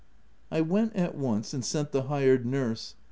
I 0.49 0.61
went, 0.61 0.95
at 0.95 1.13
once, 1.13 1.53
and 1.53 1.63
sent 1.63 1.91
the 1.91 2.01
hired 2.05 2.43
nurse. 2.43 2.95